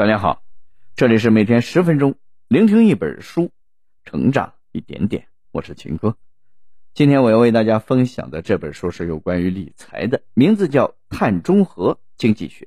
[0.00, 0.42] 大家好，
[0.96, 2.14] 这里是每天十分钟
[2.48, 3.50] 聆听一本书，
[4.02, 5.26] 成长一点点。
[5.52, 6.16] 我是秦哥，
[6.94, 12.64] 今天我要为大家分享的这本书是有关于理财的，名字叫《碳中和经济学》。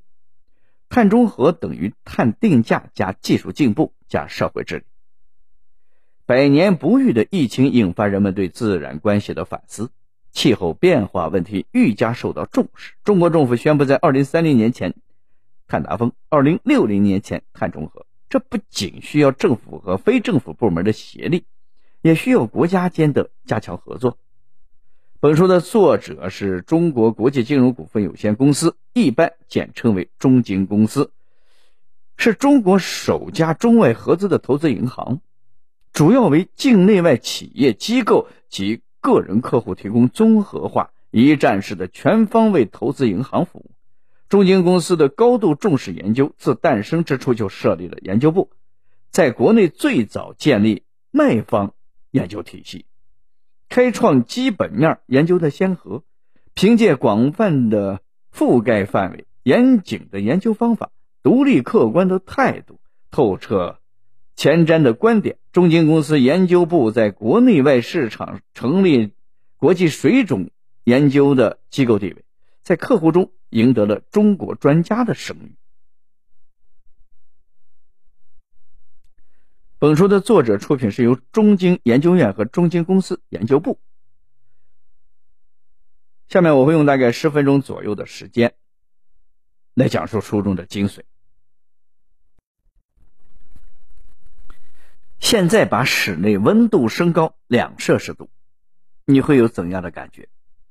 [0.89, 4.83] 碳中和等于碳定价加技术进步加社会治理。
[6.27, 9.89] 百年不遇的疫情引发人们对自然关系的反思，
[10.31, 12.93] 气候变化问题愈加受到重视。
[13.03, 14.93] 中国政府宣布在二零三零年前。
[15.73, 21.45] 碳达峰，二零六零年前碳中和，这不仅需要政府和非政府部门的协力，
[22.03, 24.19] 也需要国家间的加强合作。
[25.19, 31.09] 本书的作者是中国国际金融股份有限公司，一般简称为中金公司，
[32.17, 35.21] 是中国首家中外合资的投资银行，
[35.91, 43.71] 主要为境内外企业机构及个人客户提供综合化、一站式的全方位投资银行服务。
[44.33, 48.49] 中金公司的高度重视研究，自诞生之初就设立了研究部，
[49.11, 50.81] 在国内最早建立
[51.11, 51.75] 卖方
[52.09, 52.87] 研究体系，
[53.69, 56.01] 开创基本面研究的先河。
[56.55, 58.01] 凭借广泛的
[58.35, 60.89] 覆盖范围、严谨的研究方法、
[61.21, 62.79] 独立客观的态度、
[63.11, 63.77] 透彻
[64.35, 69.11] 前瞻的观点，中金公司研究部在国内外市场成立
[69.57, 70.49] 国际水准
[70.83, 72.25] 研究的机构地位，
[72.63, 73.31] 在客户中。
[73.53, 75.55] 赢得了中国专家的声誉。
[79.77, 83.79] 本书的作者出品是由中经研究院和中经公司研究部。
[86.27, 88.55] 下面我会用大概十分钟左右的时间
[89.75, 91.01] 来讲述书中的精髓。
[95.19, 98.31] 现在把室内温度升高两摄氏度，
[99.05, 100.27] 你会有怎样的感觉？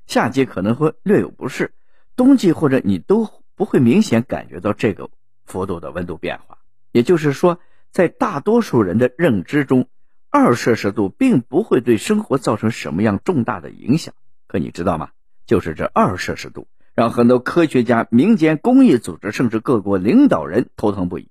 [0.08, 1.72] 夏季可能会略有不适。
[2.16, 5.10] 冬季或者你都不会明显感觉到这个
[5.44, 6.58] 幅度的温度变化，
[6.90, 7.58] 也就是说，
[7.90, 9.88] 在大多数人的认知中，
[10.30, 14.14] 二摄氏度并不会对生活造成什么样重大的影响。
[14.46, 15.10] 可你知道吗？
[15.46, 21.28] 就是这二摄氏度，让很多科学家、民间公益组织甚至各国领导人头疼不已。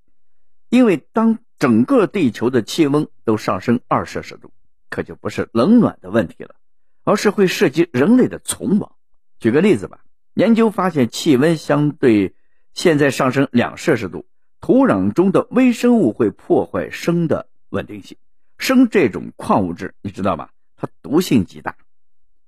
[0.70, 4.52] 因为当整个地球的气温都上升二摄氏度，
[4.90, 6.56] 可就不是冷暖的问题了，
[7.04, 8.94] 而是会涉及人类的存亡。
[9.40, 10.00] 举个例子吧。
[10.34, 12.34] 研究发现，气温相对
[12.74, 14.26] 现在上升两摄氏度，
[14.60, 18.18] 土壤中的微生物会破坏砷的稳定性。
[18.58, 20.52] 砷这种矿物质，你知道吧？
[20.78, 21.76] 它毒性极大，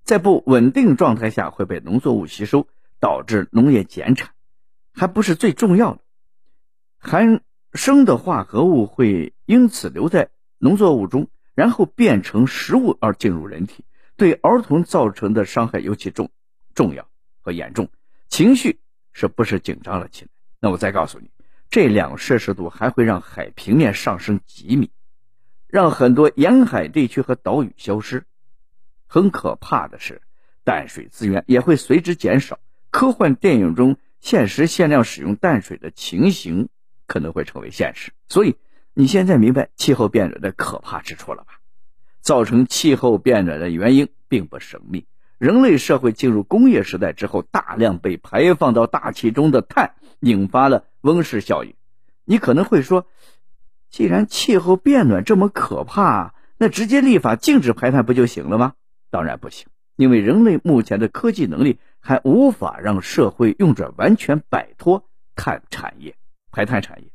[0.04, 2.68] 在不稳定状态下会被农作物吸收，
[3.00, 4.32] 导致农业减产。
[4.94, 6.00] 还不是最重要的，
[7.00, 7.42] 含
[7.74, 10.30] 砷的化合物会因此留在
[10.60, 13.84] 农作物中，然后变成食物而进入人体，
[14.16, 16.30] 对儿童造成的伤害尤其重
[16.76, 17.08] 重要。
[17.44, 17.90] 和严重
[18.30, 18.80] 情绪
[19.12, 20.32] 是不是紧张了起来？
[20.60, 21.30] 那我再告诉你，
[21.70, 24.90] 这两摄氏度还会让海平面上升几米，
[25.68, 28.26] 让很多沿海地区和岛屿消失。
[29.06, 30.22] 很可怕的是，
[30.64, 32.60] 淡水资源也会随之减少。
[32.90, 36.70] 科幻电影中限时限量使用淡水的情形
[37.06, 38.14] 可能会成为现实。
[38.30, 38.56] 所以
[38.94, 41.60] 你现在明白气候变暖的可怕之处了吧？
[42.22, 45.06] 造成气候变暖的原因并不神秘。
[45.44, 51.74] 人类社会进入工业时代之后，大量被排放到大气中的碳引发了温室效应。
[52.24, 53.08] 你可能会说，
[53.90, 58.76] 既然气候变暖这么可怕，那直接立法禁止排碳不就行了吗？
[59.10, 59.68] 当然不行，
[59.98, 65.04] 因为人类目前的科技能力还无法让社会运转完全摆脱
[65.36, 66.16] 碳产业、
[66.52, 67.10] 排碳产业。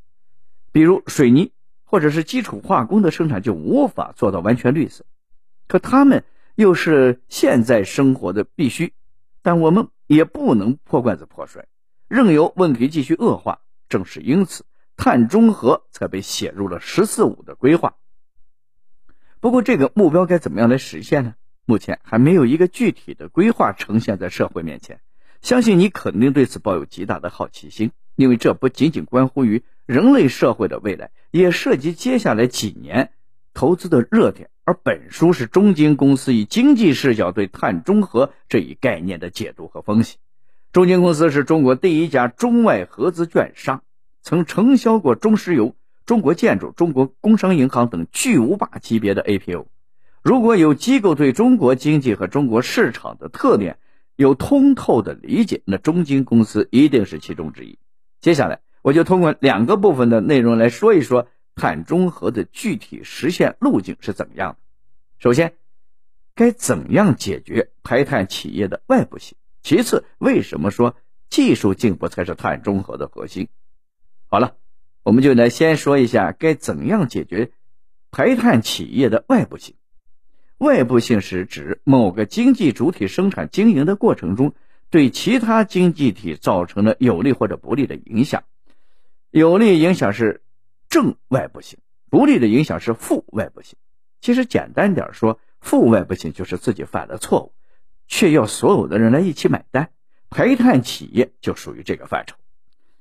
[0.70, 1.52] 比如水泥
[1.82, 5.06] 或者是基础化工的生产就无法做到完全绿色，
[5.66, 6.24] 可他们。
[6.58, 8.92] 又是现在生活的必须，
[9.42, 11.68] 但我们也不能破罐子破摔，
[12.08, 13.60] 任由问题继续恶化。
[13.88, 14.64] 正是因此，
[14.96, 17.94] 碳中和才被写入了“十四五”的规划。
[19.38, 21.36] 不过，这个目标该怎么样来实现呢？
[21.64, 25.00] 目前还没有一个具体的规划呈现在社会面前。
[25.40, 33.12] 相信你肯定对此抱有极大的好奇心，因为这不仅仅关乎于人类社会的未来，也涉及接下来几年
[33.54, 34.50] 投资的热点。
[34.68, 40.18] 而本书是中金公司以经济视角对碳中和这一概念的解读和分析。
[40.72, 43.80] 中金公司是中国第一家中外合资券商，
[44.20, 45.74] 曾承销过中石油、
[46.04, 49.64] 中国建筑、中国工商银行等巨无霸级别的 APO。
[50.22, 53.78] 如果有机构对中国经济和中国市场的特点
[54.16, 57.78] 有通透的理解，那中金公司一定是其中之一。
[58.20, 61.26] 接下来，我就通过两个部分的内容来说一说。
[61.58, 64.58] 碳中和的具体实现路径是怎么样的？
[65.18, 65.52] 首先，
[66.34, 69.36] 该怎样解决排碳企业的外部性？
[69.62, 70.96] 其次，为什么说
[71.28, 73.48] 技术进步才是碳中和的核心？
[74.28, 74.54] 好了，
[75.02, 77.50] 我们就来先说一下该怎样解决
[78.10, 79.74] 排碳企业的外部性。
[80.56, 84.54] 外部性是指某个经济主体生产经营的过程中，
[84.90, 88.44] 对其他经济体造成了有利或者不利的影响。
[89.30, 90.40] 有利影响是
[90.88, 91.78] 正外部性，
[92.10, 93.76] 不利的影响是负外部性。
[94.20, 97.52] 其实简单点说，负外部性就是自己犯了错误，
[98.06, 99.90] 却要所有的人来一起买单。
[100.30, 102.36] 排碳企业就属于这个范畴。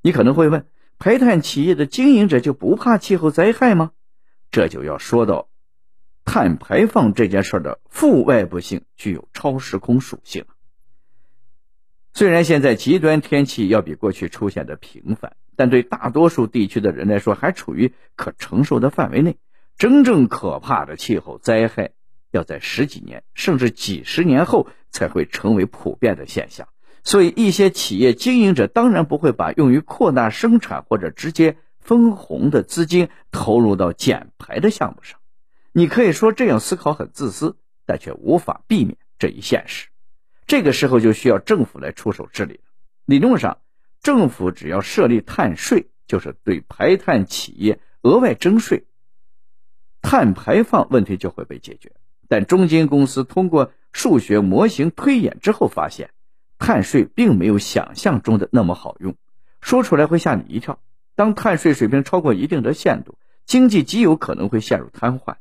[0.01, 0.65] 你可能会问，
[0.97, 3.91] 排碳企业的经营者就不怕气候灾害吗？
[4.51, 5.49] 这就要说到。
[6.23, 10.45] 碳排放这件事的负外部性具有超时空属性。
[12.13, 19.35] 虽然现在极端天气要比过去出现的频繁，但对大多数地区的人来说还处于可承受的范围内。
[19.77, 21.91] 真正可怕的气候灾害
[22.31, 26.69] 要在十几年甚至几十年后才会成为普遍的现象。
[27.03, 35.19] 所以，一些企业经营者当然不会把用于扩大生产或者直接分红的资金投入到减排的项目上。
[35.71, 37.55] 你可以说这样思考很自私，
[37.85, 39.87] 但却无法避免这一现实。
[40.47, 42.61] 这个时候就需要政府来出手治理了。
[43.05, 43.59] 理论上，
[44.07, 48.85] 政府只要设立碳税，就是对排碳企业额外征税，
[50.01, 51.91] 碳排放问题就会被解决。
[52.29, 56.11] 但中金公司通过数学模型推演之后发现，
[56.57, 59.13] 碳税并没有想象中的那么好用。
[59.59, 60.79] 说出来会吓你一跳。
[61.15, 65.35] 当碳税水平超过一定的限度，经济极有可能会陷入瘫痪。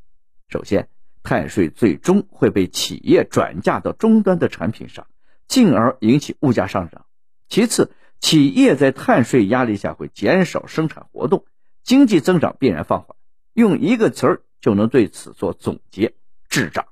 [0.49, 0.89] 首先，
[1.23, 5.07] 碳税最终会被企业转嫁到终端的产品上，
[5.47, 7.07] 进而引起物价上涨。
[7.49, 11.45] 其次，企业在碳税压力下会减少生产活动，
[11.83, 13.17] 经济增长必然放缓。
[13.53, 16.15] 用一个词儿就能对此做总结：
[16.49, 16.87] 滞胀，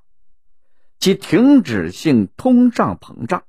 [0.99, 3.43] 即停止性通胀膨胀。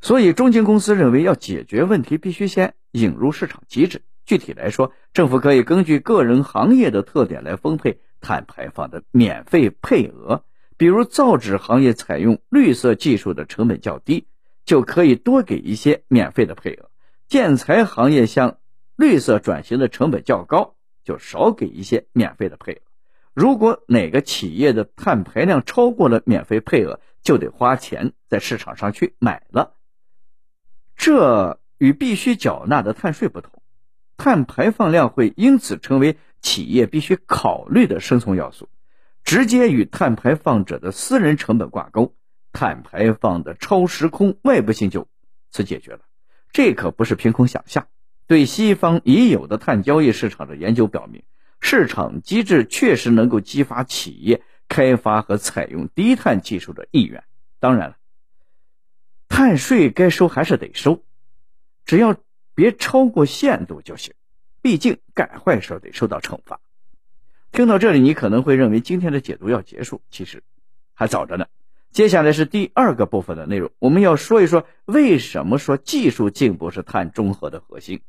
[0.00, 4.02] 所以，中金公司认为，要解决问题，必须先引入市场机制。
[4.24, 8.00] 具体来说，政府可以根据个人行业的特点来分配。
[8.18, 10.42] 碳排放的免费配额，
[10.78, 14.26] 比如造纸行业采用绿色技术的成本较低，
[14.66, 16.90] 就可以多给一些免费的配额；
[17.26, 18.58] 建材行业向
[18.96, 22.80] 绿色转型的成本较高，就少给一些免费的配额。
[23.32, 29.74] 如果哪个企业的碳排量超过了免费配额，就得花钱在市场上去买了。
[30.96, 33.62] 这与必须缴纳的碳税不同，
[34.18, 36.18] 碳排放量会因此成为。
[36.42, 38.68] 企业必须考虑的生存要素，
[39.24, 42.14] 直接与碳排放者的私人成本挂钩，
[42.56, 45.06] 碳排放的超时空外部性就
[45.50, 46.00] 此解决了。
[46.52, 47.86] 这可不是凭空想象。
[48.26, 51.22] 对西方已有的碳交易市场的研究表明，
[51.60, 57.24] 市场机制确实能够激发企业开发和采用低碳技术的意愿。
[57.60, 57.96] 当然了，
[59.28, 61.04] 碳税该收还是得收，
[61.84, 62.16] 只要
[62.54, 64.14] 别超过限度就行。
[64.62, 66.58] 毕竟干坏事得受到惩罚。
[67.52, 70.42] 听到这里，你可能会认为今天的解读要结束，其实
[70.94, 71.46] 还早着呢。
[71.92, 78.00] 接下来是第二个部分的内容，我们要说一说为什么说技术进步是碳中和的核心。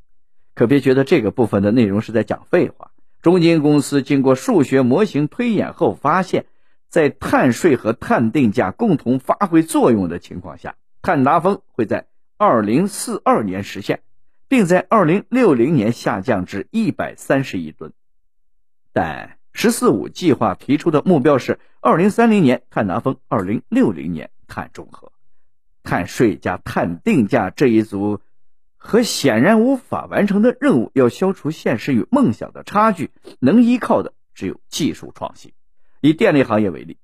[0.53, 2.91] 可别觉得这个部分的内容是在讲废话。
[3.21, 6.45] 中金公司经过数学模型推演后发现，
[6.89, 12.07] 在碳税和碳定价共同发挥作用的情况下，碳达峰会在
[12.37, 14.01] 二零四二年实现。
[14.49, 17.91] 并在二零六零年下降至一百三十亿吨，
[18.93, 25.11] 但“十四五”计划提出的目标是二零三零年碳达峰，二零六零年碳中和。
[25.81, 28.21] 碳税加碳定价这一组
[28.75, 33.09] 和显然无法完成的任务，要消除现实与梦想的差距，
[33.39, 35.53] 能依靠的只有技术创新。
[36.01, 36.97] 以电力行业为例，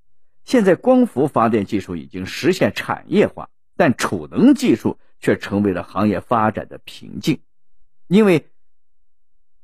[0.45, 4.99] 现在光伏发电技术已经实现产业化，但储能技术。
[5.19, 7.39] 却成为了行业发展的瓶颈，
[8.07, 8.49] 因为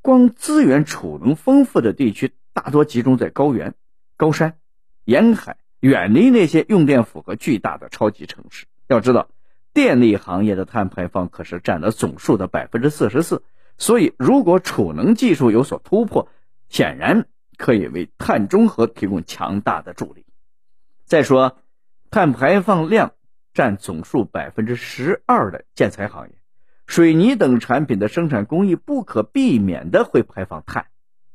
[0.01, 3.73] 光资源储能丰富的地区大多集中在高原、
[4.17, 4.57] 高山、
[5.05, 8.65] 沿海，远离那些用电负荷巨大的超级城市。
[8.87, 9.29] 要知道，
[9.73, 13.43] 电力行业的碳排放可是占了总数的百分之四十四，
[13.77, 16.27] 所以如果储能技术有所突破，
[16.67, 17.27] 显然
[17.57, 20.25] 可以为碳中和提供强大的助力。
[21.05, 21.57] 再说，
[22.09, 23.13] 碳排放量。
[23.51, 26.35] 占总数百分之十二的建材行业、
[26.85, 30.85] 水泥等产品的生产工艺不可避免的会排放碳，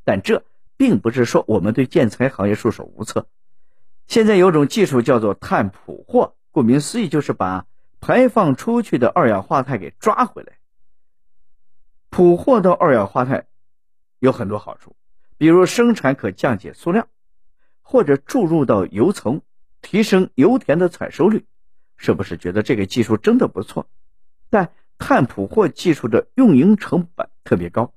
[0.05, 0.45] 但这
[0.77, 3.27] 并不是说我们对建材行业束手无策。
[4.07, 7.67] 现在有种技术叫做碳捕获，顾名思义就是把
[8.01, 10.59] 排放出去的二氧化碳给抓回来。
[12.11, 13.47] 捕获到二氧化碳
[14.19, 14.95] 有很多好处，
[15.37, 17.09] 比如生产可降解塑料，
[17.83, 19.43] 或者注入到油层，
[19.81, 21.45] 提升油田的采收率。
[21.97, 23.87] 是不是觉得这个技术真的不错？
[24.51, 27.93] 但碳捕获技术的运营成本特别高，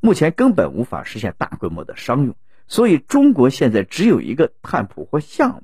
[0.00, 2.34] 目前根本无法实现大规模的商用，
[2.66, 5.62] 所以中国现在只有一个碳捕获项目。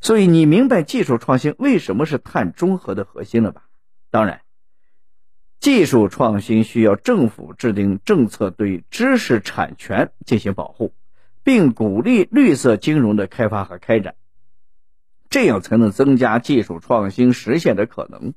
[0.00, 3.64] 所以你明白技术创新为什么是碳中和的核心了吧？
[4.10, 4.42] 当然，
[5.58, 10.92] 技术创新需要政府制定政策，对知识产权进行保护，
[11.42, 14.14] 并鼓励绿色金融的开发和开展，
[15.28, 18.34] 这样才能增加技术创新实现的可能。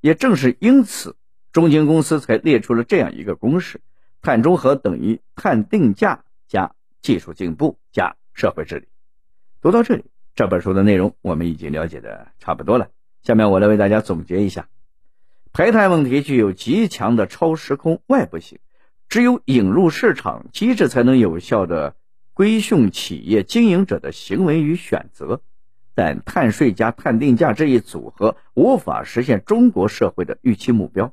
[0.00, 1.14] 也正是因此，
[1.52, 3.80] 中金公司才列出了这样一个公式：
[4.22, 8.86] 碳中和等于碳定价加技术进步加社会治理。
[9.60, 10.04] 读到这里。
[10.34, 12.88] 这本书的内容我们已经了解的差不多了，
[13.22, 14.70] 下面我来为大家总结一下：
[15.52, 18.58] 排碳问题具有极强的超时空外部性，
[19.10, 21.96] 只有引入市场机制才能有效的
[22.32, 25.42] 规训企业经营者的行为与选择。
[25.94, 31.12] 但碳税加碳定价这一组合无法实现中国社会的预期目标，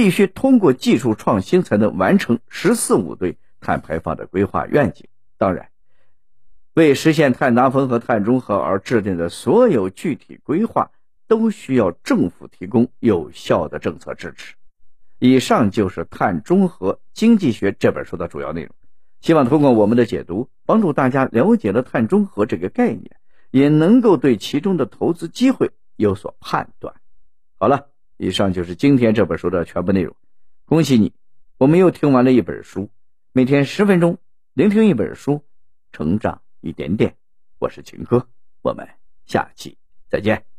[0.00, 5.06] 必须通过技术创新才能完成“十四五”对碳排放的规划愿景。
[5.36, 5.68] 当然。
[6.72, 10.90] 为实现碳达峰和碳中和而制定的所有具体规划，
[11.26, 14.54] 都需要政府提供有效的政策支持。
[15.18, 18.74] 以上就是《碳中和经济学》这本书的主要内容。
[19.20, 23.16] 希望通过我们的解读，帮助大家了解了碳中和这个概念，
[23.50, 26.94] 也能够对其中的投资机会有所判断。
[27.58, 27.88] 好了，
[28.22, 30.14] 以上就是今天这本书的全部内容。
[30.66, 31.14] 恭喜你，
[31.56, 32.90] 我们又听完了一本书。
[33.32, 34.18] 每天十分钟，
[34.52, 35.42] 聆听一本书，
[35.90, 36.42] 成长。
[36.60, 37.16] 一点点，
[37.58, 38.28] 我是秦哥，
[38.60, 38.86] 我们
[39.24, 39.78] 下期
[40.10, 40.49] 再见。